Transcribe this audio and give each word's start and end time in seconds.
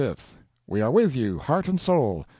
We 0.65 0.81
are 0.81 0.89
with 0.89 1.15
you, 1.15 1.37
heart 1.37 1.67
and 1.67 1.79
soul! 1.79 2.25